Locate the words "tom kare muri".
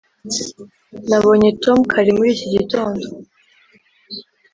1.63-2.29